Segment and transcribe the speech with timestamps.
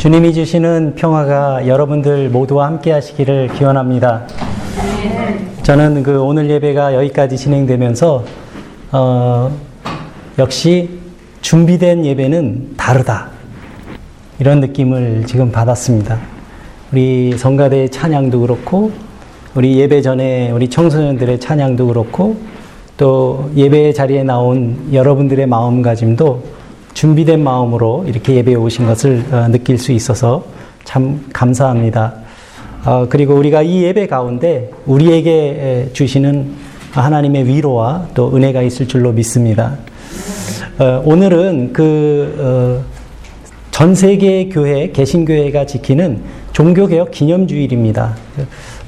[0.00, 4.22] 주님이 주시는 평화가 여러분들 모두와 함께 하시기를 기원합니다.
[5.62, 8.24] 저는 그 오늘 예배가 여기까지 진행되면서,
[8.92, 9.54] 어,
[10.38, 10.88] 역시
[11.42, 13.28] 준비된 예배는 다르다.
[14.38, 16.18] 이런 느낌을 지금 받았습니다.
[16.92, 18.92] 우리 성가대의 찬양도 그렇고,
[19.54, 22.36] 우리 예배 전에 우리 청소년들의 찬양도 그렇고,
[22.96, 26.59] 또 예배 자리에 나온 여러분들의 마음가짐도
[26.94, 30.44] 준비된 마음으로 이렇게 예배에 오신 것을 어, 느낄 수 있어서
[30.84, 32.14] 참 감사합니다.
[32.84, 36.52] 어, 그리고 우리가 이 예배 가운데 우리에게 주시는
[36.92, 39.76] 하나님의 위로와 또 은혜가 있을 줄로 믿습니다.
[40.78, 43.00] 어, 오늘은 그
[43.80, 46.20] 전 세계 교회 개신교회가 지키는
[46.52, 48.14] 종교개혁 기념주일입니다.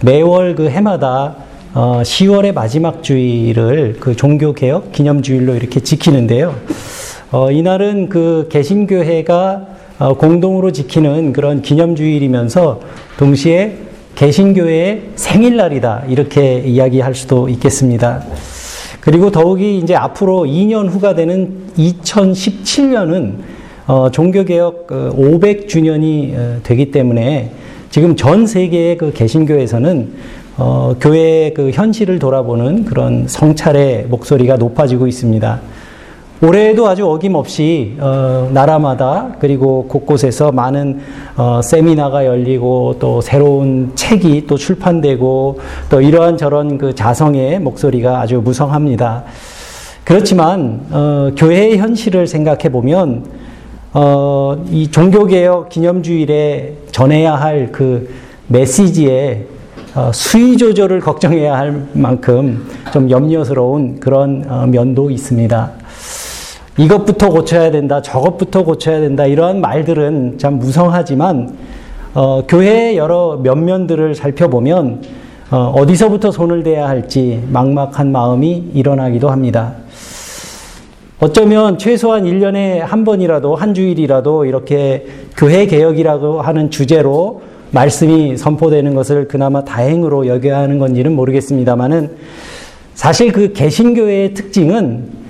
[0.02, 1.34] 매월 그 해마다
[1.72, 6.54] 10월의 마지막 주일을 그 종교개혁 기념주일로 이렇게 지키는데요.
[7.32, 9.66] 어, 이날은 그 개신교회가
[9.98, 12.80] 어, 공동으로 지키는 그런 기념주일이면서
[13.16, 13.78] 동시에
[14.16, 16.04] 개신교회의 생일날이다.
[16.08, 18.22] 이렇게 이야기할 수도 있겠습니다.
[19.00, 23.36] 그리고 더욱이 이제 앞으로 2년 후가 되는 2017년은
[23.86, 27.52] 어, 종교개혁 500주년이 어, 어, 되기 때문에
[27.88, 30.12] 지금 전 세계의 그 개신교에서는
[30.58, 35.60] 어, 교회의 그 현실을 돌아보는 그런 성찰의 목소리가 높아지고 있습니다.
[36.44, 40.98] 올해에도 아주 어김없이 어, 나라마다 그리고 곳곳에서 많은
[41.36, 48.40] 어, 세미나가 열리고 또 새로운 책이 또 출판되고 또 이러한 저런 그 자성의 목소리가 아주
[48.44, 49.22] 무성합니다.
[50.02, 53.24] 그렇지만 어, 교회의 현실을 생각해 보면
[53.92, 58.12] 어, 이 종교개혁 기념주일에 전해야 할 그
[58.48, 59.46] 메시지에
[59.94, 65.81] 어, 수위 조절을 걱정해야 할 만큼 좀 염려스러운 그런 어, 면도 있습니다.
[66.78, 71.54] 이것부터 고쳐야 된다, 저것부터 고쳐야 된다, 이러한 말들은 참 무성하지만,
[72.14, 75.02] 어, 교회의 여러 면면들을 살펴보면,
[75.50, 79.74] 어, 디서부터 손을 대야 할지 막막한 마음이 일어나기도 합니다.
[81.20, 89.28] 어쩌면 최소한 1년에 한 번이라도, 한 주일이라도 이렇게 교회 개혁이라고 하는 주제로 말씀이 선포되는 것을
[89.28, 92.10] 그나마 다행으로 여겨야 하는 건지는 모르겠습니다만은
[92.94, 95.21] 사실 그 개신교회의 특징은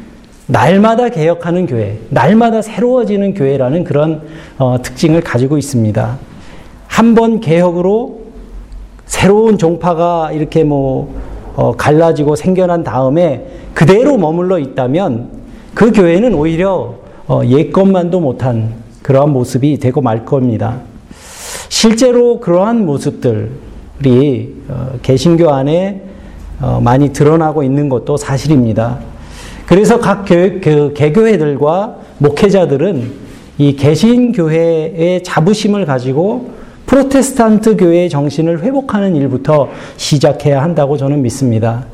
[0.53, 4.21] 날마다 개혁하는 교회, 날마다 새로워지는 교회라는 그런
[4.59, 6.19] 어, 특징을 가지고 있습니다.
[6.87, 8.21] 한 번 개혁으로
[9.07, 11.15] 새로운 종파가 이렇게 뭐
[11.57, 15.31] 어, 갈라지고 생겨난 다음에 그대로 머물러 있다면
[15.75, 16.97] 그 교회는 오히려
[17.27, 20.81] 어, 옛것만도 못한 그러한 모습이 되고 말 겁니다.
[21.71, 26.03] 실제로 그러한 모습들이 어, 개신교 안에
[26.61, 28.99] 어, 많이 드러나고 있는 것도 사실입니다.
[29.67, 33.13] 그래서 각 교회, 그 개교회들과 목회자들은
[33.59, 36.51] 이 개신교회의 자부심을 가지고
[36.87, 41.87] 프로테스탄트 교회의 정신을 회복하는 일부터 시작해야 한다고 저는 믿습니다.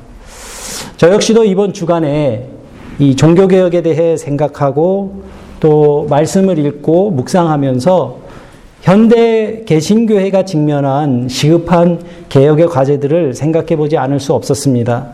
[0.96, 2.48] 저 역시도 이번 주간에
[2.98, 5.22] 이 종교개혁에 대해 생각하고
[5.60, 8.18] 또 말씀을 읽고 묵상하면서
[8.82, 15.12] 현대 개신교회가 직면한 시급한 개혁의 과제들을 생각해 보지 않을 수 없었습니다.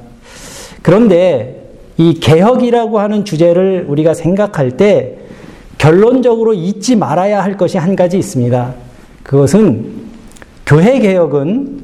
[0.82, 1.63] 그런데
[1.96, 5.18] 이 개혁이라고 하는 주제를 우리가 생각할 때
[5.78, 8.74] 결론적으로 잊지 말아야 할 것이 한 가지 있습니다.
[9.22, 10.04] 그것은
[10.66, 11.82] 교회 개혁은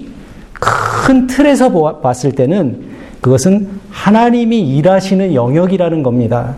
[0.54, 2.90] 큰 틀에서 봤을 때는
[3.20, 6.56] 그것은 하나님이 일하시는 영역이라는 겁니다.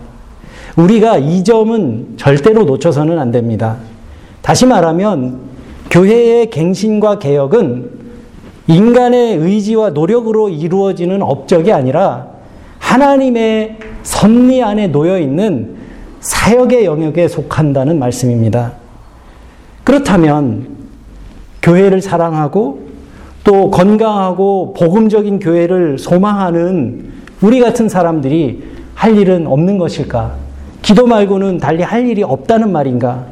[0.76, 3.76] 우리가 이 점은 절대로 놓쳐서는 안 됩니다.
[4.40, 5.40] 다시 말하면
[5.90, 7.90] 교회의 갱신과 개혁은
[8.68, 12.31] 인간의 의지와 노력으로 이루어지는 업적이 아니라
[12.92, 15.76] 하나님의 섭리 안에 놓여 있는
[16.20, 18.72] 사역의 영역에 속한다는 말씀입니다.
[19.82, 20.66] 그렇다면
[21.62, 22.82] 교회를 사랑하고
[23.44, 28.62] 또 건강하고 복음적인 교회를 소망하는 우리 같은 사람들이
[28.94, 30.34] 할 일은 없는 것일까?
[30.82, 33.24] 기도 말고는 달리 할 일이 없다는 말인가?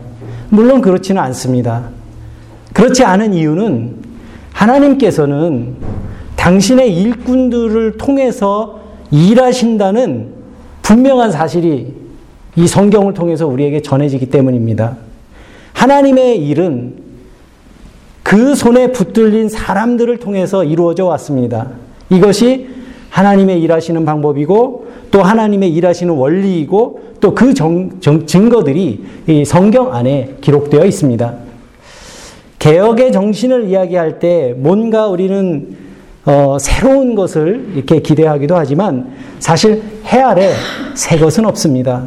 [0.49, 1.91] 물론 그렇지는 않습니다.
[2.73, 3.97] 그렇지 않은 이유는
[4.55, 5.77] 하나님께서는
[6.37, 8.80] 당신의 일꾼들을 통해서
[9.11, 10.33] 일하신다는
[10.83, 11.95] 분명한 사실이
[12.57, 14.97] 이 성경을 통해서 우리에게 전해지기 때문입니다.
[15.73, 16.95] 하나님의 일은
[18.23, 21.69] 그 손에 붙들린 사람들을 통해서 이루어져 왔습니다.
[22.11, 22.69] 이것이
[23.11, 31.35] 하나님의 일하시는 방법이고 또 하나님의 일하시는 원리이고 또 그 증거들이 이 성경 안에 기록되어 있습니다.
[32.59, 35.77] 개혁의 정신을 이야기할 때 뭔가 우리는
[36.25, 40.53] 어, 새로운 것을 이렇게 기대하기도 하지만 사실 해 아래
[40.95, 42.05] 새 것은 없습니다.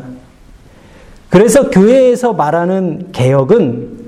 [1.30, 4.04] 그래서 교회에서 말하는 개혁은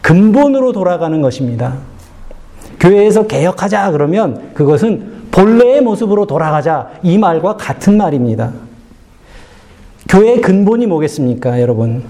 [0.00, 1.74] 근본으로 돌아가는 것입니다.
[2.80, 8.52] 교회에서 개혁하자 그러면 그것은 본래의 모습으로 돌아가자 이 말과 같은 말입니다.
[10.08, 12.04] 교회의 근본이 뭐겠습니까, 여러분?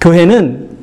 [0.00, 0.73] 교회는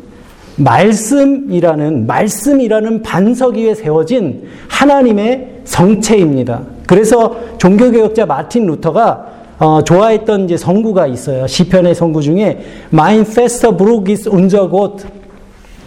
[0.63, 6.61] 말씀이라는 말씀이라는 반석 위에 세워진 하나님의 성체입니다.
[6.87, 9.27] 그래서 종교개혁자 마틴 루터가
[9.59, 11.45] 어, 좋아했던 이제 성구가 있어요.
[11.45, 12.61] 시편의 성구 중에
[12.91, 15.05] Mein fester Brug ist unser Gott.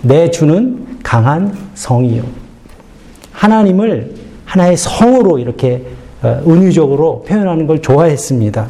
[0.02, 2.22] 내 주는 강한 성이요.
[3.32, 5.82] 하나님을 하나의 성으로 이렇게
[6.22, 8.68] 어, 은유적으로 표현하는 걸 좋아했습니다.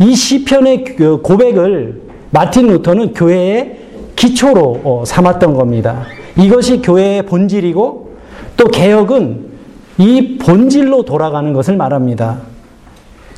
[0.00, 3.81] 이 시편의 그 고백을 마틴 루터는 교회의
[4.22, 6.06] 기초로 어, 삼았던 겁니다.
[6.38, 8.16] 이것이 교회의 본질이고
[8.56, 9.50] 또 개혁은
[9.98, 12.38] 이 본질로 돌아가는 것을 말합니다.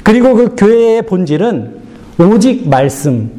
[0.02, 1.80] 그리고 그 교회의 본질은
[2.18, 3.30] 오직 말씀,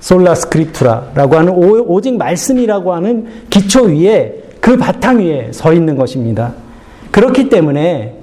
[0.00, 6.52] 솔라 스크립투라라고 하는 오직 말씀이라고 하는 기초 위에 그 바탕 위에 서 있는 것입니다.
[7.10, 8.18] 그렇기 때문에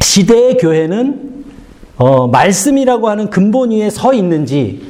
[0.00, 1.39] 시대의 교회는
[2.00, 4.80] 어, 말씀이라고 하는 근본 위에 서 있는지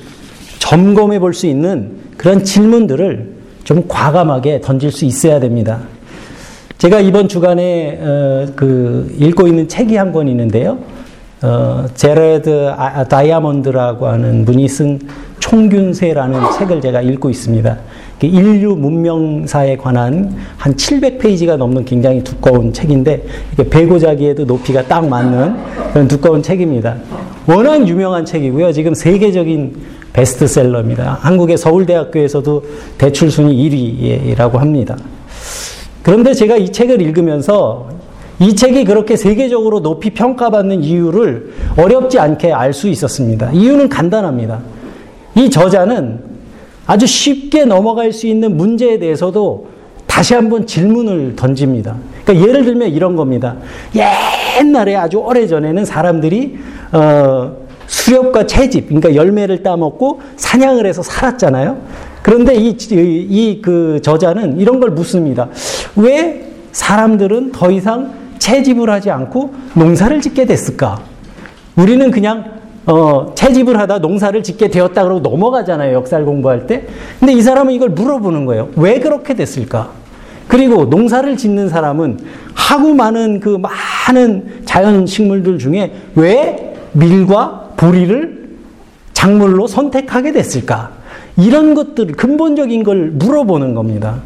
[0.60, 3.34] 점검해 볼 수 있는 그런 질문들을
[3.64, 5.80] 좀 과감하게 던질 수 있어야 됩니다.
[6.78, 10.78] 제가 이번 주간에 어, 그 읽고 있는 책이 한 권 있는데요.
[11.42, 15.00] 어, 제레드 아, 다이아몬드라고 하는 분이 쓴
[15.40, 17.76] 총균세라는 책을 제가 읽고 있습니다.
[18.20, 23.24] 그 인류 문명사에 관한 한 700페이지가 넘는 굉장히 두꺼운 책인데
[23.70, 25.56] 배고자기에도 높이가 딱 맞는
[25.92, 26.96] 그런 두꺼운 책입니다.
[27.46, 28.72] 워낙 유명한 책이고요.
[28.72, 29.74] 지금 세계적인
[30.12, 31.18] 베스트셀러입니다.
[31.22, 32.64] 한국의 서울대학교에서도
[32.98, 33.70] 대출 순위
[34.36, 34.98] 1위라고 합니다.
[36.02, 37.88] 그런데 제가 이 책을 읽으면서
[38.38, 43.50] 이 책이 그렇게 세계적으로 높이 평가받는 이유를 어렵지 않게 알 수 있었습니다.
[43.52, 44.60] 이유는 간단합니다.
[45.36, 46.29] 이 저자는
[46.90, 49.68] 아주 쉽게 넘어갈 수 있는 문제에 대해서도
[50.08, 51.94] 다시 한번 질문을 던집니다.
[52.24, 53.58] 그러니까 예를 들면 이런 겁니다.
[54.58, 56.58] 옛날에 아주 오래전에는 사람들이
[56.90, 57.56] 어,
[57.86, 61.80] 수렵과 채집, 그러니까 열매를 따먹고 사냥을 해서 살았잖아요.
[62.22, 65.48] 그런데 이, 이, 그 저자는 이런 걸 묻습니다.
[65.94, 71.00] 왜 사람들은 더 이상 채집을 하지 않고 농사를 짓게 됐을까?
[71.76, 75.94] 우리는 그냥 어, 채집을 하다 농사를 짓게 되었다 그러고 넘어가잖아요.
[75.94, 76.86] 역사를 공부할 때.
[77.18, 78.70] 근데 이 사람은 이걸 물어보는 거예요.
[78.76, 79.90] 왜 그렇게 됐을까?
[80.48, 82.18] 그리고 농사를 짓는 사람은
[82.54, 83.58] 하고 많은 그
[84.08, 88.48] 많은 자연 식물들 중에 왜 밀과 보리를
[89.12, 90.92] 작물로 선택하게 됐을까?
[91.36, 94.22] 이런 것들, 근본적인 걸 물어보는 겁니다.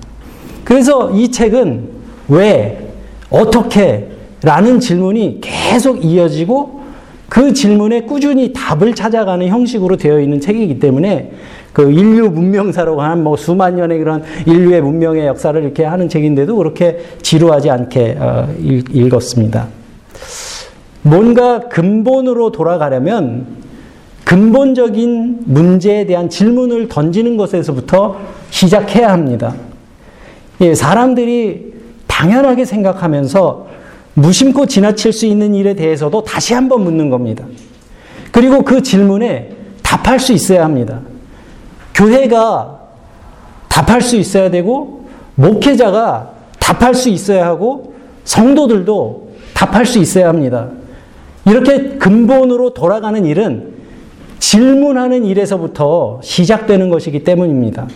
[0.65, 1.89] 그래서 이 책은
[2.29, 2.89] 왜,
[3.29, 4.09] 어떻게,
[4.43, 6.84] 라는 질문이 계속 이어지고
[7.29, 11.33] 그 질문에 꾸준히 답을 찾아가는 형식으로 되어 있는 책이기 때문에
[11.73, 17.01] 그 인류 문명사라고 하는 뭐 수만 년의 그런 인류의 문명의 역사를 이렇게 하는 책인데도 그렇게
[17.23, 19.67] 지루하지 않게 어, 읽었습니다.
[21.03, 23.47] 뭔가 근본으로 돌아가려면
[24.25, 28.17] 근본적인 문제에 대한 질문을 던지는 것에서부터
[28.51, 29.55] 시작해야 합니다.
[30.61, 31.75] 예, 사람들이
[32.07, 33.67] 당연하게 생각하면서
[34.15, 37.45] 무심코 지나칠 수 있는 일에 대해서도 다시 한번 묻는 겁니다.
[38.33, 39.51] 그리고 그 질문에
[39.83, 41.01] 답할 수 있어야 합니다.
[41.95, 42.81] 교회가
[43.69, 50.71] 답할 수 있어야 되고, 목회자가 답할 수 있어야 하고, 성도들도 답할 수 있어야 합니다.
[51.47, 53.75] 이렇게 근본으로 돌아가는 일은
[54.39, 57.87] 질문하는 일에서부터 시작되는 것이기 때문입니다.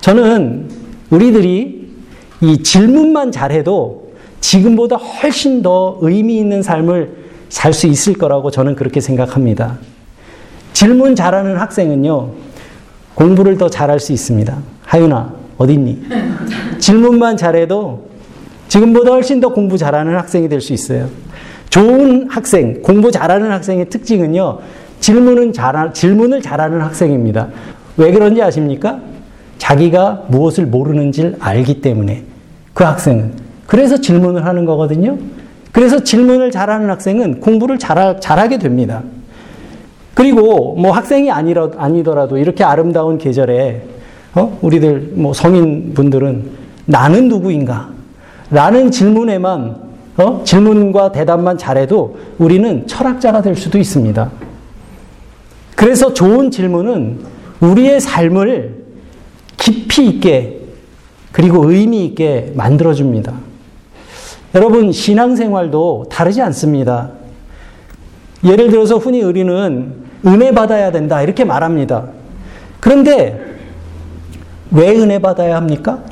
[0.00, 0.70] 저는
[1.10, 1.88] 우리들이
[2.40, 4.07] 이 질문만 잘해도
[4.40, 9.78] 지금보다 훨씬 더 의미 있는 삶을 살 수 있을 거라고 저는 그렇게 생각합니다.
[10.72, 12.30] 질문 잘하는 학생은요,
[13.14, 14.56] 공부를 더 잘할 수 있습니다.
[14.84, 16.02] 하윤아, 어딨니?
[16.78, 18.08] 질문만 잘해도
[18.68, 21.08] 지금보다 훨씬 더 공부 잘하는 학생이 될 수 있어요.
[21.70, 24.58] 좋은 학생, 공부 잘하는 학생의 특징은요,
[25.00, 27.48] 질문은 잘, 질문을 잘하는 학생입니다.
[27.96, 29.00] 왜 그런지 아십니까?
[29.58, 32.24] 자기가 무엇을 모르는지를 알기 때문에
[32.74, 35.18] 그 학생은 그래서 질문을 하는 거거든요.
[35.72, 39.02] 그래서 질문을 잘하는 학생은 공부를 잘, 잘하게 됩니다.
[40.14, 43.82] 그리고 뭐 학생이 아니라, 아니더라도 이렇게 아름다운 계절에
[44.34, 44.58] 어?
[44.62, 46.44] 우리들 뭐 성인 분들은
[46.86, 47.90] 나는 누구인가?
[48.50, 49.76] 라는 질문에만
[50.16, 50.42] 어?
[50.44, 54.30] 질문과 대답만 잘해도 우리는 철학자가 될 수도 있습니다.
[55.76, 57.20] 그래서 좋은 질문은
[57.60, 58.84] 우리의 삶을
[59.58, 60.62] 깊이 있게
[61.32, 63.47] 그리고 의미 있게 만들어줍니다.
[64.54, 67.10] 여러분, 신앙생활도 다르지 않습니다.
[68.44, 69.92] 예를 들어서 흔히 우리는
[70.26, 72.08] 은혜 받아야 된다, 이렇게 말합니다.
[72.80, 73.38] 그런데
[74.70, 76.02] 왜 은혜 받아야 합니까?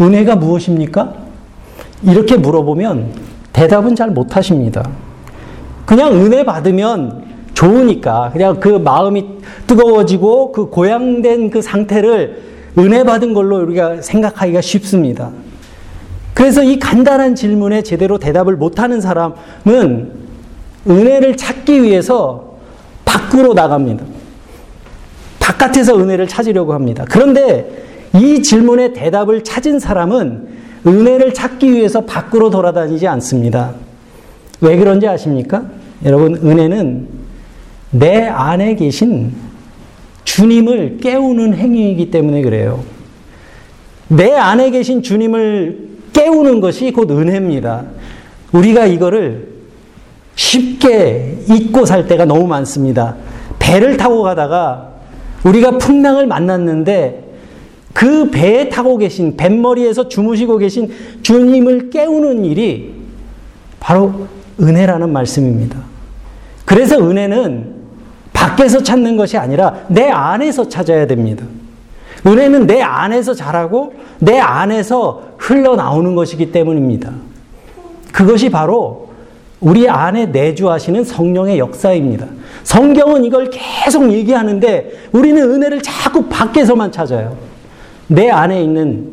[0.00, 1.14] 은혜가 무엇입니까?
[2.02, 3.12] 이렇게 물어보면
[3.52, 4.88] 대답은 잘 못하십니다.
[5.84, 7.24] 그냥 은혜 받으면
[7.54, 9.26] 좋으니까 그냥 그 마음이
[9.66, 12.42] 뜨거워지고 그 고양된 그 상태를
[12.78, 15.30] 은혜 받은 걸로 우리가 생각하기가 쉽습니다.
[16.40, 20.10] 그래서 이 간단한 질문에 제대로 대답을 못하는 사람은
[20.88, 22.56] 은혜를 찾기 위해서
[23.04, 24.06] 밖으로 나갑니다.
[25.38, 27.04] 바깥에서 은혜를 찾으려고 합니다.
[27.10, 30.48] 그런데 이 질문에 대답을 찾은 사람은
[30.86, 33.74] 은혜를 찾기 위해서 밖으로 돌아다니지 않습니다.
[34.62, 35.64] 왜 그런지 아십니까?
[36.06, 37.06] 여러분, 은혜는
[37.90, 39.34] 내 안에 계신
[40.24, 42.82] 주님을 깨우는 행위이기 때문에 그래요.
[44.08, 47.84] 내 안에 계신 주님을 깨우는 것이 곧 은혜입니다.
[48.52, 49.48] 우리가 이거를
[50.34, 53.16] 쉽게 잊고 살 때가 너무 많습니다.
[53.58, 54.88] 배를 타고 가다가
[55.44, 57.30] 우리가 풍랑을 만났는데
[57.92, 60.90] 그 배에 타고 계신 뱃머리에서 주무시고 계신
[61.22, 62.94] 주님을 깨우는 일이
[63.80, 64.26] 바로
[64.60, 65.78] 은혜라는 말씀입니다.
[66.64, 67.80] 그래서 은혜는
[68.32, 71.44] 밖에서 찾는 것이 아니라 내 안에서 찾아야 됩니다.
[72.26, 77.10] 은혜는 내 안에서 자라고 내 안에서 흘러나오는 것이기 때문입니다.
[78.12, 79.10] 그것이 바로
[79.60, 82.26] 우리 안에 내주하시는 성령의 역사입니다.
[82.62, 87.36] 성경은 이걸 계속 얘기하는데 우리는 은혜를 자꾸 밖에서만 찾아요.
[88.06, 89.12] 내 안에 있는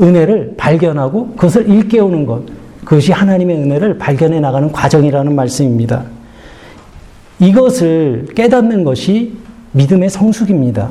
[0.00, 2.42] 은혜를 발견하고 그것을 일깨우는 것.
[2.84, 6.04] 그것이 하나님의 은혜를 발견해 나가는 과정이라는 말씀입니다.
[7.38, 9.34] 이것을 깨닫는 것이
[9.72, 10.88] 믿음의 성숙입니다.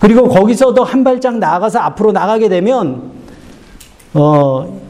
[0.00, 3.15] 그리고 거기서도 한 발짝 나아가서 앞으로 나가게 되면
[4.16, 4.80] 어,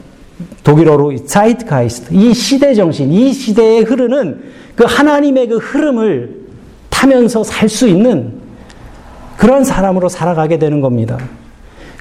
[0.63, 4.43] 독일어로 Zeitgeist 이 시대 정신, 이 시대에 흐르는
[4.75, 6.47] 그 하나님의 그 흐름을
[6.89, 8.33] 타면서 살 수 있는
[9.35, 11.17] 그런 사람으로 살아가게 되는 겁니다.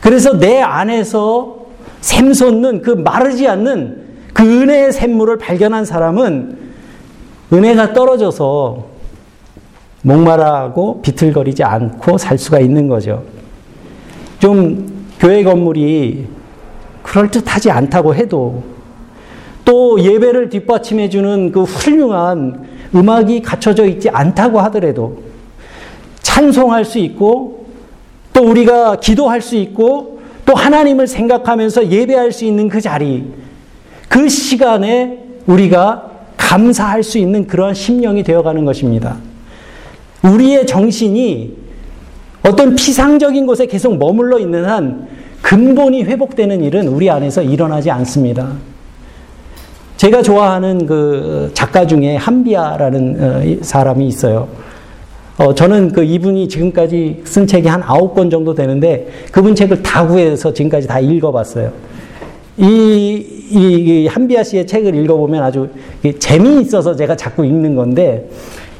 [0.01, 1.67] 그래서 내 안에서
[2.01, 6.59] 샘솟는 그 마르지 않는 그 은혜의 샘물을 발견한 사람은
[7.53, 8.87] 은혜가 떨어져서
[10.03, 13.25] 목마라하고 비틀거리지 않고 살 수가 있는 거죠.
[14.39, 16.36] 좀 교회 건물이
[17.07, 18.65] 그럴듯하지 않다고 해도
[19.65, 25.19] 또 예배를 뒷받침해주는 그 훌륭한 음악이 갖춰져 있지 않다고 하더라도
[26.23, 27.67] 찬송할 수 있고
[28.33, 33.25] 또 우리가 기도할 수 있고 또 하나님을 생각하면서 예배할 수 있는 그 자리,
[34.09, 39.17] 그 시간에 우리가 감사할 수 있는 그러한 심령이 되어가는 것입니다.
[40.23, 41.57] 우리의 정신이
[42.43, 48.53] 어떤 피상적인 곳에 계속 머물러 있는 한 근본이 회복되는 일은 우리 안에서 일어나지 않습니다.
[49.97, 54.49] 제가 좋아하는 그 작가 중에 한비아라는 어, 사람이 있어요.
[55.39, 60.07] 어, 저는 그 이분이 지금까지 쓴 책이 한 아홉 권 정도 되는데 그분 책을 다
[60.07, 61.73] 구해서 지금까지 다 읽어봤어요.
[62.59, 65.69] 이, 이, 한비아 씨의 책을 읽어보면 아주
[66.19, 68.29] 재미있어서 제가 자꾸 읽는 건데,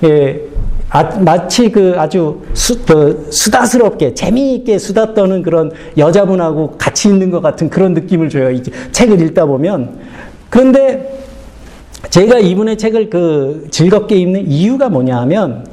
[0.03, 0.41] 예,
[0.89, 7.41] 아, 마치 그 아주 수, 그 수다스럽게 재미있게 수다 떠는 그런 여자분하고 같이 있는 것
[7.41, 8.51] 같은 그런 느낌을 줘요.
[8.51, 8.63] 이
[8.93, 9.99] 책을 읽다 보면.
[10.49, 11.17] 그런데
[12.11, 15.67] 제가 이분의 책을 그 즐겁게 읽는 이유가 뭐냐 하면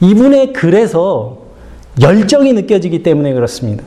[0.00, 1.38] 이분의 글에서
[2.00, 3.84] 열정이 느껴지기 때문에 그렇습니다.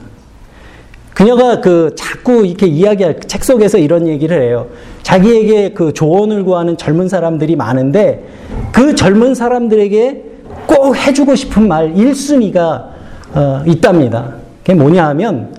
[1.13, 4.68] 그녀가 그 자꾸 이렇게 이야기할 책 속에서 이런 얘기를 해요.
[5.04, 8.25] 자기에게 그 조언을 구하는 젊은 사람들이 많은데
[8.72, 10.30] 그 젊은 사람들에게
[10.72, 12.86] 꼭 해주고 싶은 말 1순위가
[13.34, 14.36] 어, 있답니다.
[14.60, 15.54] 그게 뭐냐 하면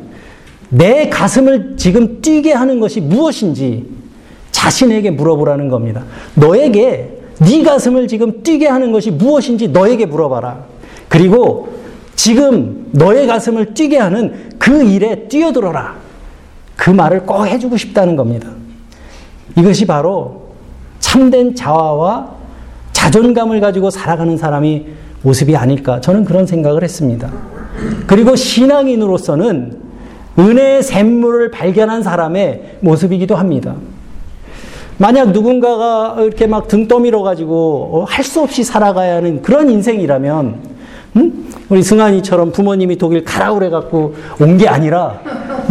[0.71, 3.87] 내 가슴을 지금 뛰게 하는 것이 무엇인지
[4.53, 6.05] 자신에게 물어보라는 겁니다.
[6.35, 10.65] 너에게 네 가슴을 지금 뛰게 하는 것이 무엇인지 너에게 물어봐라.
[11.09, 11.75] 그리고
[12.15, 15.97] 지금 너의 가슴을 뛰게 하는 그 일에 뛰어들어라.
[16.77, 18.49] 그 말을 꼭 해주고 싶다는 겁니다.
[19.59, 20.53] 이것이 바로
[21.01, 22.31] 참된 자화와
[22.93, 24.87] 자존감을 가지고 살아가는 사람이
[25.23, 26.01] 모습이 아닐까.
[26.01, 27.31] 저는 그런 생각을 했습니다.
[28.07, 29.81] 그리고 신앙인으로서는
[30.39, 33.75] 은혜의 샘물을 발견한 사람의 모습이기도 합니다.
[34.99, 40.73] 만약 누군가가 이렇게 막 등 떠밀어 가지고 어, 할수 없이 살아가야 하는 그런 인생이라면,
[41.17, 41.49] 음?
[41.69, 45.21] 우리 승환이처럼 부모님이 독일 가라 그래 갖고 온 게 아니라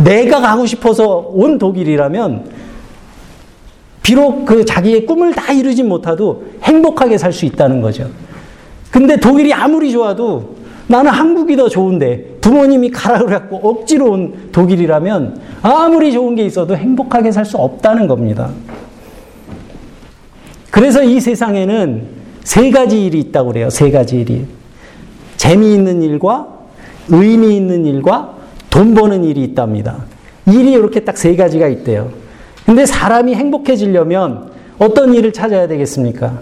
[0.04, 2.46] 내가 가고 싶어서 온 독일이라면
[4.02, 8.08] 비록 그 자기의 꿈을 다 이루진 못하도 행복하게 살 수 있다는 거죠.
[8.92, 10.56] 근데 독일이 아무리 좋아도
[10.88, 17.32] 나는 한국이 더 좋은데 부모님이 가라 그래갖고 억지로 온 독일이라면 아무리 좋은 게 있어도 행복하게
[17.32, 18.50] 살 수 없다는 겁니다.
[20.70, 22.08] 그래서 이 세상에는
[22.44, 23.70] 세 가지 일이 있다고 그래요.
[23.70, 24.46] 세 가지 일이.
[25.38, 26.48] 재미있는 일과
[27.10, 28.36] 의미 있는 일과
[28.70, 30.06] 돈 버는 일이 있답니다.
[30.48, 32.12] 일이 이렇게 딱 세 가지가 있대요.
[32.66, 36.40] 근데 사람이 행복해지려면 어떤 일을 찾아야 되겠습니까?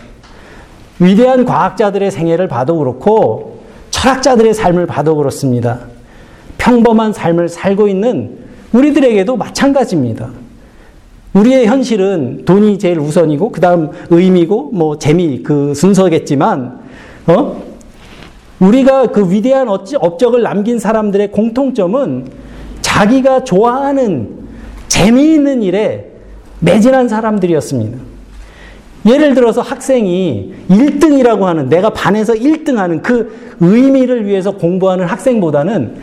[0.99, 5.79] 위대한 과학자들의 생애를 봐도 그렇고 철학자들의 삶을 봐도 그렇습니다.
[6.57, 8.37] 평범한 삶을 살고 있는
[8.73, 10.29] 우리들에게도 마찬가지입니다.
[11.33, 16.79] 우리의 현실은 돈이 제일 우선이고 그다음 의미고 뭐 재미 그 순서겠지만
[17.27, 17.63] 어?
[18.59, 22.27] 우리가 그 위대한 업적을 남긴 사람들의 공통점은
[22.81, 24.39] 자기가 좋아하는
[24.87, 26.11] 재미있는 일에
[26.59, 28.08] 매진한 사람들이었습니다.
[29.05, 35.95] 예를 들어서 학생이 1등이라고 하는 내가 반에서 1등 하는 그 의미를 위해서 공부하는 학생보다는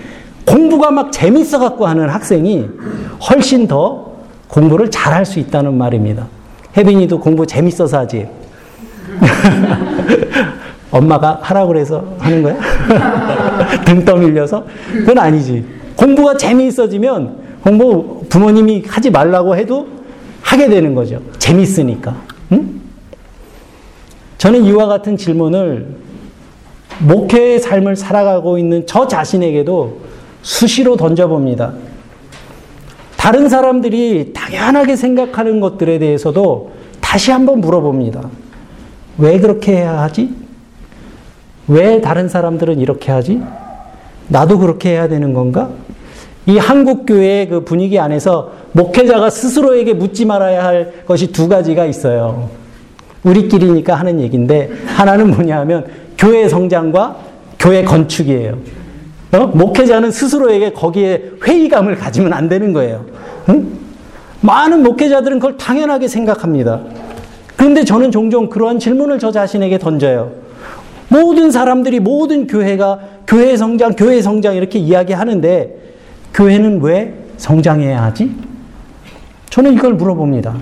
[0.47, 2.67] 공부가 막 재밌어 갖고 하는 학생이
[3.29, 4.13] 훨씬 더
[4.49, 6.27] 공부를 잘할 수 있다는 말입니다.
[6.77, 8.29] 혜빈이도 공부 재밌어서 하지.
[10.91, 12.57] 엄마가 하라고 그래서 하는 거야?
[13.85, 14.65] 등 떠밀려서?
[14.93, 15.65] 그건 아니지.
[15.97, 19.89] 공부가 재미있어지면 공부 부모님이 하지 말라고 해도
[20.43, 21.21] 하게 되는 거죠.
[21.39, 22.15] 재밌으니까.
[22.53, 22.76] 응?
[24.39, 25.87] 저는 이와 같은 질문을
[27.01, 30.01] 목회의 삶을 살아가고 있는 저 자신에게도
[30.43, 31.73] 수시로 던져봅니다.
[33.17, 38.29] 다른 사람들이 당연하게 생각하는 것들에 대해서도 다시 한번 물어봅니다.
[39.19, 40.35] 왜 그렇게 해야 하지?
[41.69, 43.43] 왜 다른 사람들은 이렇게 하지?
[44.29, 45.71] 나도 그렇게 해야 되는 건가?
[46.47, 52.49] 이 한국교회의 그 분위기 안에서 목회자가 스스로에게 묻지 말아야 할 것이 두 가지가 있어요.
[53.27, 55.85] 우리끼리니까 하는 얘기인데, 하나는 뭐냐 하면,
[56.17, 57.17] 교회 성장과
[57.59, 58.59] 교회 건축이에요.
[59.33, 59.47] 어?
[59.49, 63.05] 목회자는 스스로에게 거기에 회의감을 가지면 안 되는 거예요.
[63.49, 63.67] 응?
[64.41, 66.81] 많은 목회자들은 그걸 당연하게 생각합니다.
[67.57, 70.33] 그런데 저는 종종 그러한 질문을 저 자신에게 던져요.
[71.09, 75.77] 모든 사람들이 모든 교회가 교회 성장, 교회 성장 이렇게 이야기하는데
[76.35, 78.31] 교회는 왜 성장해야 하지?
[79.51, 80.55] 저는 이걸 물어봅니다.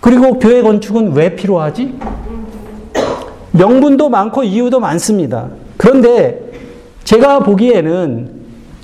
[0.00, 1.94] 그리고 교회 건축은 왜 필요하지?
[3.52, 5.48] 명분도 많고 이유도 많습니다.
[5.76, 6.40] 그런데
[7.04, 8.38] 제가 보기에는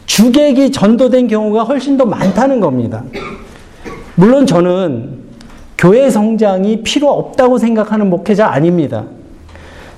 [0.07, 3.05] 주객이 전도된 경우가 훨씬 더 많다는 겁니다.
[4.17, 5.25] 물론 저는
[5.77, 9.05] 교회 성장이 필요 없다고 생각하는 목회자 아닙니다.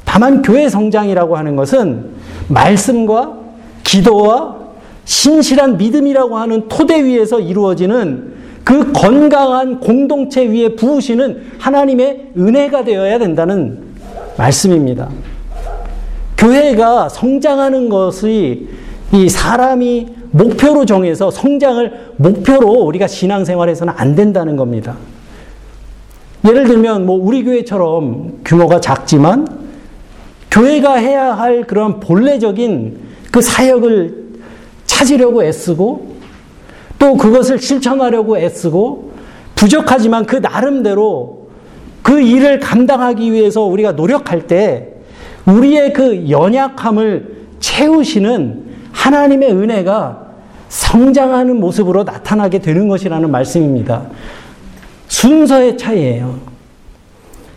[0.04, 2.10] 다만 교회 성장이라고 하는 것은
[2.48, 3.34] 말씀과
[3.84, 4.56] 기도와
[5.04, 8.35] 신실한 믿음이라고 하는 토대 위에서 이루어지는
[8.66, 13.78] 그 건강한 공동체 위에 부으시는 하나님의 은혜가 되어야 된다는
[14.36, 15.08] 말씀입니다.
[16.36, 18.66] 교회가 성장하는 것이
[19.12, 24.96] 이 사람이 목표로 정해서 성장을 목표로 우리가 신앙생활에서는 안 된다는 겁니다.
[26.44, 29.46] 예를 들면 뭐 우리 교회처럼 규모가 작지만
[30.50, 32.98] 교회가 해야 할 그런 본래적인
[33.30, 34.26] 그 사역을
[34.86, 36.15] 찾으려고 애쓰고
[36.98, 39.12] 또 그것을 실천하려고 애쓰고
[39.54, 41.48] 부족하지만 그 나름대로
[42.02, 44.92] 그 일을 감당하기 위해서 우리가 노력할 때
[45.46, 50.26] 우리의 그 연약함을 채우시는 하나님의 은혜가
[50.68, 54.06] 성장하는 모습으로 나타나게 되는 것이라는 말씀입니다.
[55.08, 56.38] 순서의 차이예요.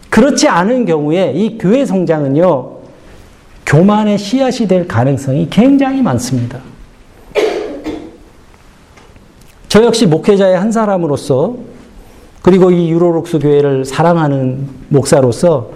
[0.10, 2.78] 그렇지 않은 경우에 이 교회 성장은요,
[3.66, 6.60] 교만의 씨앗이 될 가능성이 굉장히 많습니다.
[9.70, 11.56] 저 역시 목회자의 한 사람으로서
[12.42, 15.70] 그리고 이 유로록스 교회를 사랑하는 목사로서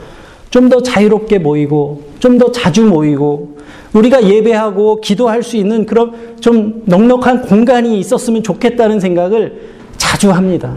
[0.49, 3.57] 좀 더 자유롭게 모이고 좀 더 자주 모이고
[3.93, 9.61] 우리가 예배하고 기도할 수 있는 그런 좀 넉넉한 공간이 있었으면 좋겠다는 생각을
[9.97, 10.73] 자주 합니다.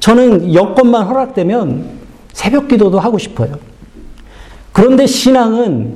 [0.00, 1.84] 저는 여건만 허락되면
[2.34, 3.58] 새벽 기도도 하고 싶어요.
[4.72, 5.94] 그런데 신앙은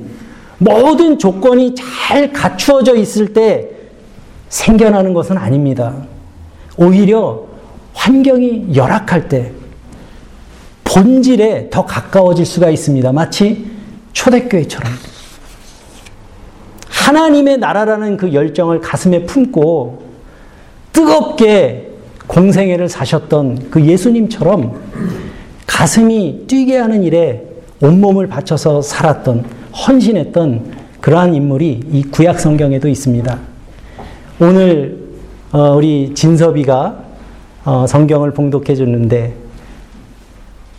[0.57, 3.69] 모든 조건이 잘 갖추어져 있을 때
[4.49, 5.95] 생겨나는 것은 아닙니다.
[6.77, 7.45] 오히려
[7.93, 9.51] 환경이 열악할 때
[10.83, 13.11] 본질에 더 가까워질 수가 있습니다.
[13.11, 13.67] 마치
[14.13, 14.91] 초대교회처럼.
[16.87, 20.03] 하나님의 나라라는 그 열정을 가슴에 품고
[20.91, 21.91] 뜨겁게
[22.27, 24.79] 공생애를 사셨던 그 예수님처럼
[25.65, 27.45] 가슴이 뛰게 하는 일에
[27.81, 29.45] 온몸을 바쳐서 살았던,
[29.87, 33.48] 헌신했던 그러한 인물이 이 구약 성경에도 있습니다.
[34.41, 34.97] 오늘
[35.51, 36.95] 어, 우리 진섭이가
[37.65, 39.33] 어, 성경을 봉독해 줬는데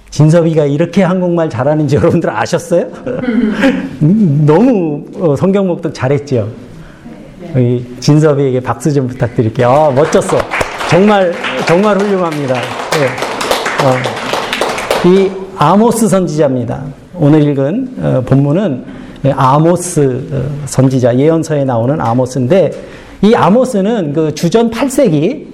[0.09, 2.87] 진섭이가 이렇게 한국말 잘하는지 여러분들 아셨어요?
[4.01, 6.49] 너무 어, 성경 목독 잘했죠.
[8.01, 9.69] 진섭이에게 박수 좀 부탁드릴게요.
[9.69, 10.39] 아, 멋졌어.
[10.89, 11.33] 정말
[11.67, 12.55] 정말 훌륭합니다.
[12.55, 13.07] 네.
[13.85, 16.83] 어, 이 아모스 선지자입니다.
[17.15, 18.85] 오늘 읽은 어, 본문은
[19.33, 25.47] 아모스 어, 선지자 예언서에 나오는 아모스인데 이 아모스는 그 주전 8세기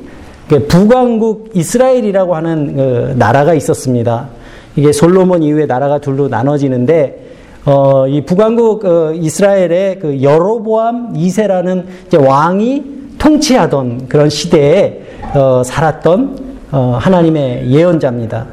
[0.49, 4.29] 그 북왕국 이스라엘이라고 하는 그 나라가 있었습니다.
[4.77, 7.25] 이게 솔로몬 이후에 나라가 둘로 나눠지는데
[7.65, 11.85] 어, 이 북왕국 어, 이스라엘의 그 여로보암 2세라는
[12.25, 12.85] 왕이
[13.19, 15.01] 통치하던 그런 시대에
[15.35, 16.39] 어, 살았던
[16.71, 18.47] 어, 하나님의 예언자입니다.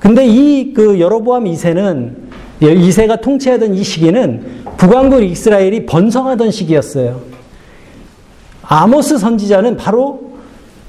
[0.00, 2.12] 근데 이 그 여로보암 2세는
[2.62, 4.42] 2세가 통치하던 이 시기는
[4.76, 7.27] 북왕국 이스라엘이 번성하던 시기였어요.
[8.68, 10.28] 아모스 선지자는 바로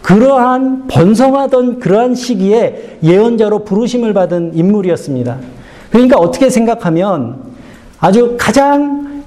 [0.01, 5.37] 그러한 번성하던 그러한 시기에 예언자로 부르심을 받은 인물이었습니다.
[5.89, 7.41] 그러니까 어떻게 생각하면
[7.99, 9.23] 아주 가장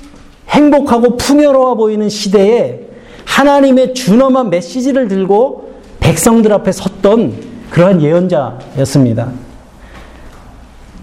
[0.49, 2.81] 행복하고 풍요로워 보이는 시대에
[3.25, 7.35] 하나님의 준엄한 메시지를 들고 백성들 앞에 섰던
[7.71, 9.31] 그러한 예언자였습니다.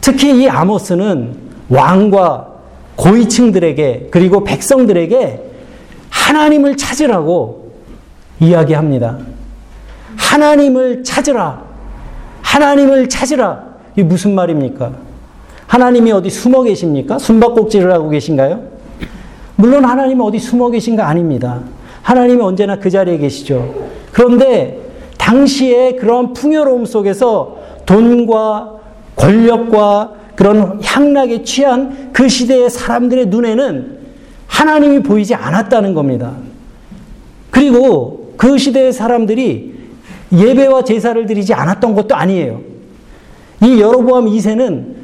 [0.01, 1.35] 특히 이 아모스는
[1.69, 2.47] 왕과
[2.95, 5.48] 고위층들에게 그리고 백성들에게
[6.30, 7.72] 하나님을 찾으라고
[8.39, 9.18] 이야기합니다.
[10.15, 11.63] 하나님을 찾으라.
[12.44, 13.63] 하나님을 찾으라.
[13.94, 14.92] 이게 무슨 말입니까?
[15.65, 17.18] 하나님이 어디 숨어 계십니까?
[17.18, 18.62] 숨바꼭질을 하고 계신가요?
[19.56, 21.62] 물론 하나님은 어디 숨어 계신가 아닙니다.
[22.04, 23.74] 하나님은 언제나 그 자리에 계시죠.
[24.12, 24.80] 그런데
[25.18, 28.76] 당시에 그런 풍요로움 속에서 돈과
[29.15, 33.98] 권력과 그런 향락에 취한 그 시대의 사람들의 눈에는
[34.49, 36.33] 하나님이 보이지 않았다는 겁니다.
[37.49, 39.73] 그리고 그 시대의 사람들이
[40.33, 42.62] 예배와 제사를 드리지 않았던 것도 아니에요.
[43.63, 44.99] 이 여로보암 2세는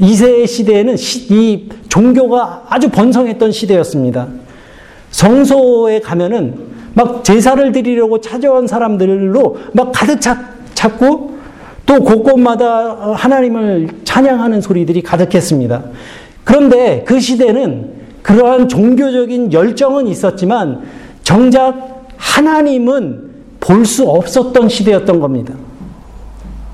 [0.00, 0.96] 2세의 시대에는
[1.30, 4.28] 이 종교가 아주 번성했던 시대였습니다.
[5.10, 10.20] 성소에 가면은 막 제사를 드리려고 찾아온 사람들로 막 가득
[10.74, 11.38] 찼고
[11.86, 15.84] 또 곳곳마다 하나님을 찬양하는 소리들이 가득했습니다.
[16.44, 17.97] 그런데 그 시대는
[18.28, 20.82] 그러한 종교적인 열정은 있었지만
[21.22, 23.26] 정작 하나님은
[23.58, 25.54] 볼 수 없었던 시대였던 겁니다.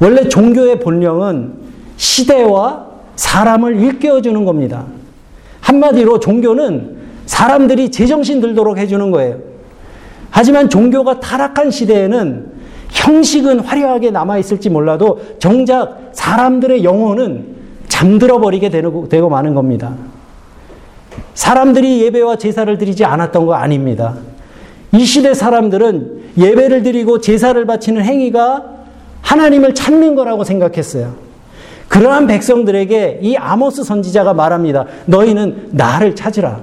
[0.01, 1.53] 원래 종교의 본령은
[1.97, 4.87] 시대와 사람을 일깨워 주는 겁니다.
[5.61, 9.38] 한마디로 종교는 사람들이 제정신 들도록 해주는 거예요.
[10.31, 12.47] 하지만 종교가 타락한 시대에는
[12.90, 17.47] 형식은 화려하게 남아있을지 몰라도 정작 사람들의 영혼은
[17.87, 19.95] 잠들어 버리게 되고, 되고 마는 겁니다.
[21.35, 24.14] 사람들이 예배와 제사를 드리지 않았던 거 아닙니다.
[24.92, 28.64] 이 시대 사람들은 예배를 드리고 제사를 바치는 행위가
[29.22, 31.14] 하나님을 찾는 거라고 생각했어요.
[31.88, 34.87] 그러한 백성들에게 이 아모스 선지자가 말합니다.
[35.07, 36.61] 너희는 나를 찾으라.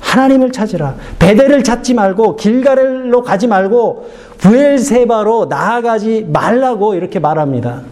[0.00, 0.94] 하나님을 찾으라.
[1.18, 7.82] 베델을 찾지 말고 길가를로 가지 말고 부엘세바로 나아가지 말라고 이렇게 말합니다.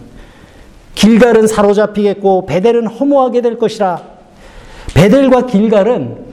[0.95, 4.12] 길갈은 사로잡히겠고 베델은 허무하게 될 것이라.
[4.93, 6.23] 베델과 길갈은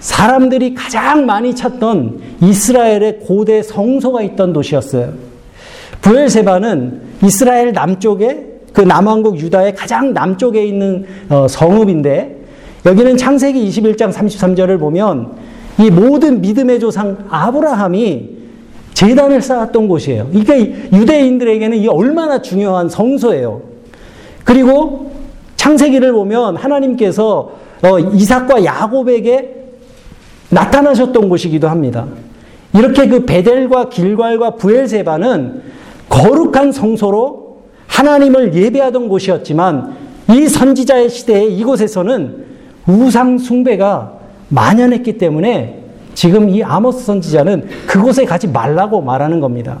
[0.00, 5.12] 사람들이 가장 많이 찾던 이스라엘의 고대 성소가 있던 도시였어요.
[6.00, 12.36] 부엘세바는 이스라엘 남쪽에 그 남왕국 유다의 가장 남쪽에 있는 어, 성읍인데
[12.86, 15.32] 여기는 창세기 21장 33절을 보면
[15.80, 18.38] 이 모든 믿음의 조상 아브라함이
[18.94, 20.28] 재단을 쌓았던 곳이에요.
[20.32, 23.62] 이게 유대인들에게는 이 얼마나 중요한 성소예요.
[24.44, 25.12] 그리고
[25.56, 29.54] 창세기를 보면 하나님께서 어, 이삭과 야곱에게
[30.50, 32.06] 나타나셨던 곳이기도 합니다.
[32.74, 35.62] 이렇게 그 베델과 길괄과 부엘세바는
[36.08, 39.96] 거룩한 성소로 하나님을 예배하던 곳이었지만
[40.30, 42.46] 이 선지자의 시대에 이곳에서는
[42.86, 49.78] 우상 숭배가 만연했기 때문에 지금 이 아모스 선지자는 그곳에 가지 말라고 말하는 겁니다.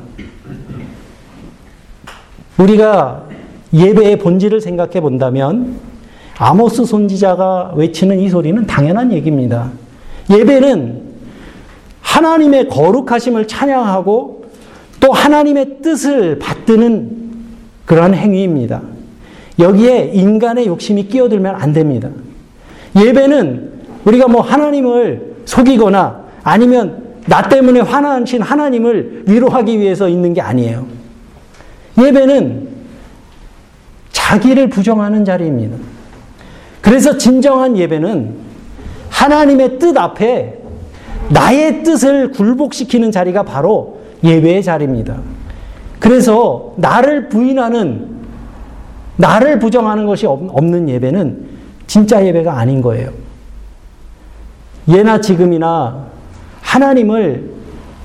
[2.58, 3.24] 우리가
[3.72, 5.76] 예배의 본질을 생각해 본다면
[6.38, 9.70] 아모스 선지자가 외치는 이 소리는 당연한 얘기입니다.
[10.30, 11.02] 예배는
[12.00, 14.44] 하나님의 거룩하심을 찬양하고
[15.00, 17.28] 또 하나님의 뜻을 받드는
[17.86, 18.82] 그러한 행위입니다.
[19.58, 22.08] 여기에 인간의 욕심이 끼어들면 안 됩니다.
[22.96, 23.72] 예배는
[24.04, 30.86] 우리가 뭐 하나님을 속이거나 아니면 나 때문에 화나신 하나님을 위로하기 위해서 있는 게 아니에요.
[32.00, 32.68] 예배는
[34.12, 35.76] 자기를 부정하는 자리입니다.
[36.80, 38.34] 그래서 진정한 예배는
[39.10, 40.58] 하나님의 뜻 앞에
[41.30, 45.18] 나의 뜻을 굴복시키는 자리가 바로 예배의 자리입니다.
[45.98, 48.08] 그래서 나를 부인하는,
[49.16, 51.48] 나를 부정하는 것이 없는 예배는
[51.86, 53.10] 진짜 예배가 아닌 거예요.
[54.88, 56.06] 예나 지금이나
[56.62, 57.50] 하나님을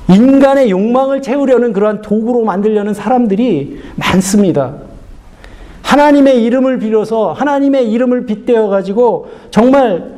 [0.10, 4.76] 인간의 욕망을 채우려는 그러한 도구로 만들려는 사람들이 많습니다.
[5.94, 10.16] 하나님의 이름을 빌어서 하나님의 이름을 빗대어 가지고 정말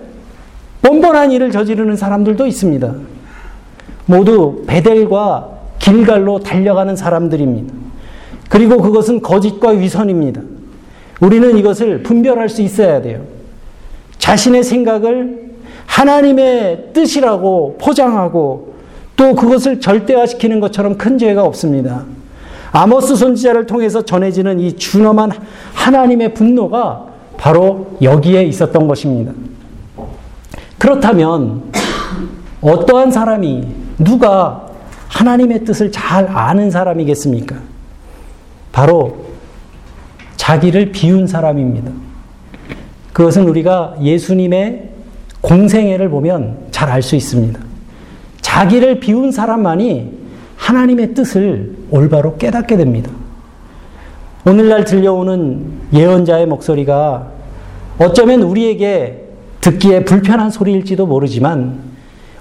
[0.82, 2.94] 뻔뻔한 일을 저지르는 사람들도 있습니다.
[4.06, 7.74] 모두 베델과 길갈로 달려가는 사람들입니다.
[8.48, 10.42] 그리고 그것은 거짓과 위선입니다.
[11.20, 13.24] 우리는 이것을 분별할 수 있어야 돼요.
[14.18, 15.56] 자신의 생각을
[15.88, 18.76] 하나님의 뜻이라고 포장하고
[19.18, 22.06] 또 그것을 절대화시키는 것처럼 큰 죄가 없습니다.
[22.76, 25.32] 아모스 선지자를 통해서 전해지는 이 준엄한
[25.74, 27.06] 하나님의 분노가
[27.38, 29.32] 바로 여기에 있었던 것입니다.
[30.78, 31.72] 그렇다면
[32.60, 33.64] 어떠한 사람이
[34.00, 34.68] 누가
[35.08, 37.56] 하나님의 뜻을 잘 아는 사람이겠습니까?
[38.74, 39.26] 바로
[40.36, 41.92] 자기를 비운 사람입니다.
[43.14, 44.90] 그것은 우리가 예수님의
[45.40, 47.58] 공생애를 보면 잘 알 수 있습니다.
[48.42, 50.15] 자기를 비운 사람만이
[50.58, 53.12] 하나님의 뜻을 올바로 깨닫게 됩니다.
[54.46, 57.28] 오늘날 들려오는 예언자의 목소리가
[57.98, 59.24] 어쩌면 우리에게
[59.62, 61.80] 듣기에 불편한 소리일지도 모르지만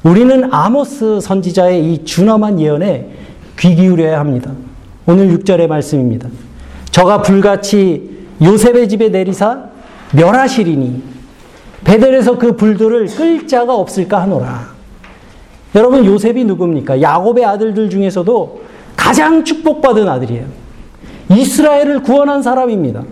[0.03, 3.11] 우리는 아모스 선지자의 이 준엄한 예언에
[3.59, 4.53] 귀 기울여야 합니다.
[5.07, 6.29] 오늘 6절의 말씀입니다.
[6.91, 9.65] 저가 불같이 요셉의 집에 내리사
[10.13, 11.03] 멸하시리니
[11.85, 14.74] 베델에서 그 불들을 끌 자가 없을까 하노라.
[15.75, 17.01] 여러분 요셉이 누굽니까?
[17.03, 18.61] 야곱의 아들들 중에서도
[18.97, 20.45] 가장 축복받은 아들이에요.
[21.31, 23.03] 이스라엘을 구원한 사람입니다.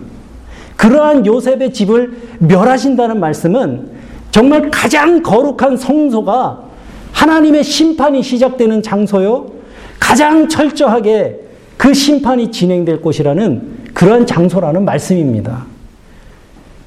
[0.75, 3.91] 그러한 요셉의 집을 멸하신다는 말씀은
[4.31, 6.63] 정말 가장 거룩한 성소가
[7.11, 9.51] 하나님의 심판이 시작되는 장소요.
[9.99, 11.39] 가장 철저하게
[11.77, 15.65] 그 심판이 진행될 곳이라는 그런 장소라는 말씀입니다.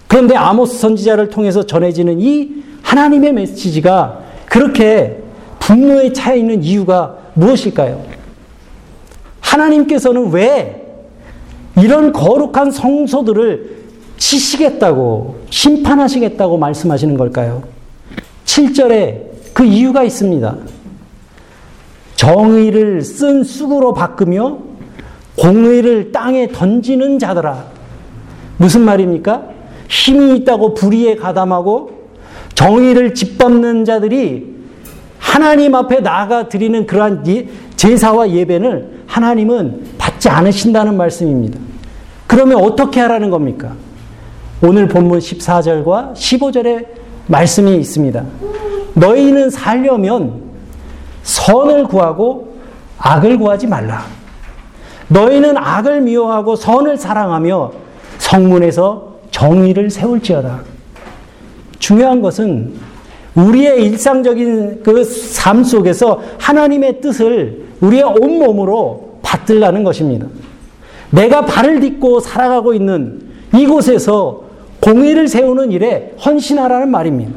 [0.08, 5.22] 그런데 아모스 선지자를 통해서 전해지는 이 하나님의 메시지가 그렇게
[5.66, 8.05] 분노에 차 있는 이유가 무엇일까요?
[9.40, 10.87] 하나님께서는 왜
[11.76, 13.76] 이런 거룩한 성소들을
[14.16, 17.64] 치시겠다고, 심판하시겠다고 말씀하시는 걸까요?
[18.44, 19.22] 7절에
[19.55, 20.57] 그 이유가 있습니다.
[22.14, 24.59] 정의를 쓴 쑥으로 바꾸며
[25.37, 27.64] 공의를 땅에 던지는 자들아.
[28.59, 29.48] 무슨 말입니까?
[29.88, 31.90] 힘이 있다고 불의에 가담하고
[32.55, 34.56] 정의를 짓밟는 자들이
[35.26, 37.24] 하나님 앞에 나아가 드리는 그러한
[37.74, 41.58] 제사와 예배를 하나님은 받지 않으신다는 말씀입니다.
[42.28, 43.72] 그러면 어떻게 하라는 겁니까?
[44.62, 46.86] 오늘 본문 14절과 15절에
[47.26, 48.24] 말씀이 있습니다.
[48.94, 50.42] 너희는 살려면
[51.24, 52.56] 선을 구하고
[52.98, 54.04] 악을 구하지 말라.
[55.08, 57.72] 너희는 악을 미워하고 선을 사랑하며
[58.18, 60.60] 성문에서 정의를 세울지어다.
[61.80, 62.74] 중요한 것은
[63.37, 65.05] 우리의 일상적인 그
[65.46, 70.27] 삶 속에서 하나님의 뜻을 우리의 온몸으로 받들라는 것입니다.
[71.11, 73.20] 내가 발을 딛고 살아가고 있는
[73.55, 74.42] 이곳에서
[74.81, 77.33] 공의를 세우는 일에 헌신하라는 말입니다.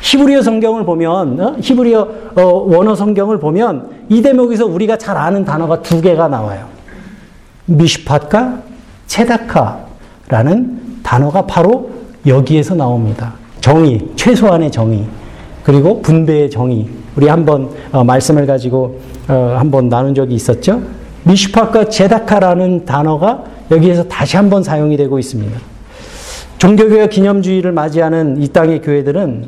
[0.00, 1.56] 히브리어 성경을 보면 어?
[1.60, 6.66] 히브리어 어, 원어 성경을 보면 이 대목에서 우리가 잘 아는 단어가 두 개가 나와요.
[7.66, 8.62] 미슈팟과
[9.06, 11.90] 체다카라는 단어가 바로
[12.26, 13.34] 여기에서 나옵니다.
[13.62, 15.06] 정의, 최소한의 정의,
[15.62, 16.88] 그리고 분배의 정의.
[17.14, 20.82] 우리 한번 어, 말씀을 가지고 어, 한번 나눈 적이 있었죠.
[21.22, 25.58] 미슈팟과 제다카라는 단어가 여기에서 다시 한번 사용이 되고 있습니다.
[26.58, 29.46] 종교개혁 기념주의를 맞이하는 이 땅의 교회들은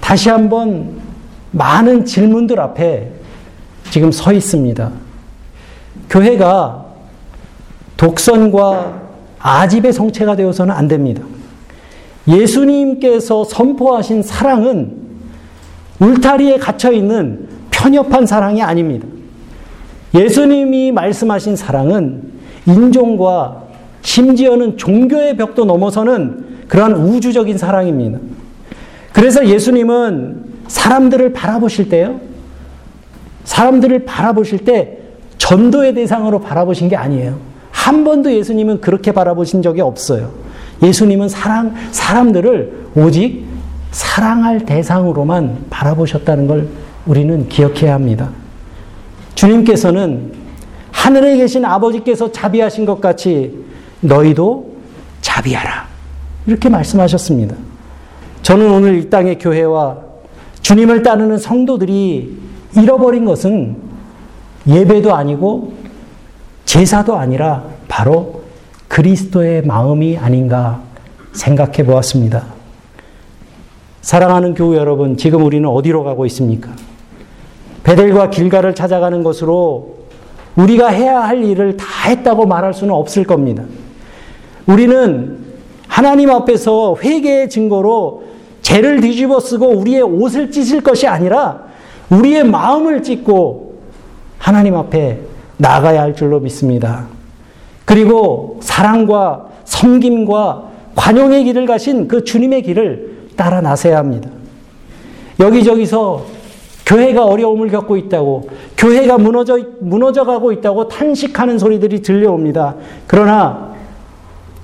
[0.00, 1.00] 다시 한번
[1.52, 3.12] 많은 질문들 앞에
[3.90, 4.90] 지금 서 있습니다.
[6.10, 6.86] 교회가
[7.96, 9.00] 독선과
[9.38, 11.22] 아집의 성체가 되어서는 안 됩니다.
[12.28, 14.96] 예수님께서 선포하신 사랑은
[15.98, 19.06] 울타리에 갇혀 있는 편협한 사랑이 아닙니다.
[20.14, 22.32] 예수님이 말씀하신 사랑은
[22.66, 23.62] 인종과
[24.02, 28.18] 심지어는 종교의 벽도 넘어서는 그러한 우주적인 사랑입니다.
[29.12, 32.20] 그래서 예수님은 사람들을 바라보실 때요.
[33.44, 34.98] 사람들을 바라보실 때
[35.38, 37.38] 전도의 대상으로 바라보신 게 아니에요.
[37.70, 40.30] 한 번도 예수님은 그렇게 바라보신 적이 없어요.
[40.82, 43.44] 예수님은 사랑, 사람들을 오직
[43.90, 46.68] 사랑할 대상으로만 바라보셨다는 걸
[47.06, 48.30] 우리는 기억해야 합니다.
[49.34, 50.32] 주님께서는
[50.90, 53.64] 하늘에 계신 아버지께서 자비하신 것 같이
[54.00, 54.72] 너희도
[55.20, 55.86] 자비하라.
[56.46, 57.56] 이렇게 말씀하셨습니다.
[58.42, 59.98] 저는 오늘 이 땅의 교회와
[60.60, 62.38] 주님을 따르는 성도들이
[62.76, 63.76] 잃어버린 것은
[64.66, 65.74] 예배도 아니고
[66.64, 68.41] 제사도 아니라 바로
[68.92, 70.82] 그리스도의 마음이 아닌가
[71.32, 72.44] 생각해 보았습니다.
[74.02, 76.70] 사랑하는 교우 여러분, 지금 우리는 어디로 가고 있습니까?
[77.84, 79.96] 베델과 길가를 찾아가는 것으로
[80.56, 83.64] 우리가 해야 할 일을 다 했다고 말할 수는 없을 겁니다.
[84.66, 85.38] 우리는
[85.88, 88.24] 하나님 앞에서 회개의 증거로
[88.60, 91.62] 죄를 뒤집어 쓰고 우리의 옷을 찢을 것이 아니라
[92.10, 93.78] 우리의 마음을 찢고
[94.36, 95.18] 하나님 앞에
[95.56, 97.06] 나가야 할 줄로 믿습니다.
[97.92, 100.62] 그리고 사랑과 섬김과
[100.94, 104.30] 관용의 길을 가신 그 주님의 길을 따라 나서야 합니다.
[105.38, 106.24] 여기저기서
[106.86, 112.76] 교회가 어려움을 겪고 있다고, 교회가 무너져, 무너져 가고 있다고 탄식하는 소리들이 들려옵니다.
[113.06, 113.74] 그러나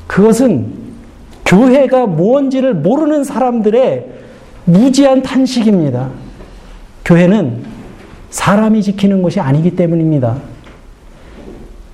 [0.07, 0.73] 그것은
[1.45, 4.07] 교회가 무언지를 모르는 사람들의
[4.65, 6.09] 무지한 탄식입니다.
[7.05, 7.63] 교회는
[8.31, 10.39] 사람이 지키는 것이 아니기 때문입니다.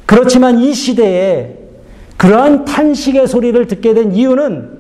[0.07, 1.57] 그렇지만 이 시대에
[2.17, 4.71] 그러한 탄식의 소리를 듣게 된 이유는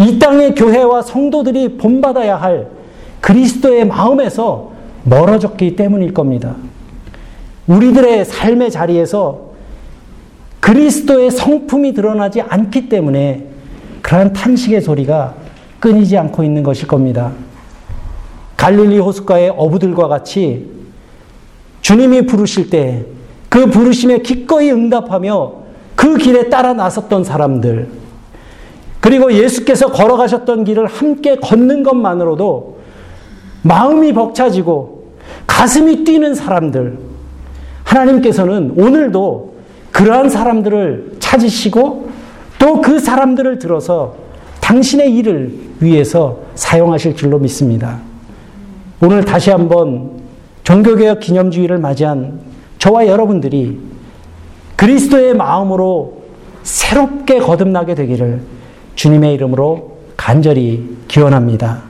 [0.00, 2.68] 이 땅의 교회와 성도들이 본받아야 할
[3.20, 4.72] 그리스도의 마음에서
[5.04, 6.54] 멀어졌기 때문일 겁니다.
[7.66, 9.48] 우리들의 삶의 자리에서
[10.60, 13.46] 그리스도의 성품이 드러나지 않기 때문에
[14.02, 15.34] 그러한 탄식의 소리가
[15.80, 17.32] 끊이지 않고 있는 것일 겁니다.
[18.56, 20.70] 갈릴리 호숫가의 어부들과 같이
[21.80, 23.04] 주님이 부르실 때
[23.48, 25.52] 그 부르심에 기꺼이 응답하며
[25.94, 27.88] 그 길에 따라 나섰던 사람들,
[29.00, 32.78] 그리고 예수께서 걸어가셨던 길을 함께 걷는 것만으로도
[33.62, 35.12] 마음이 벅차지고
[35.46, 36.98] 가슴이 뛰는 사람들,
[37.84, 39.54] 하나님께서는 오늘도
[39.92, 42.08] 그러한 사람들을 찾으시고
[42.58, 44.14] 또 그 사람들을 들어서
[44.60, 48.00] 당신의 일을 위해서 사용하실 줄로 믿습니다.
[49.00, 50.10] 오늘 다시 한번
[50.64, 52.40] 종교개혁 기념주의를 맞이한
[52.78, 53.78] 저와 여러분들이
[54.76, 56.22] 그리스도의 마음으로
[56.62, 58.40] 새롭게 거듭나게 되기를
[58.94, 61.87] 주님의 이름으로 간절히 기원합니다.